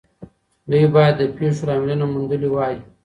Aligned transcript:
دوی 0.69 0.85
بايد 0.93 1.15
د 1.17 1.21
پېښو 1.37 1.63
لاملونه 1.67 2.05
موندلي 2.13 2.49
وای. 2.51 2.75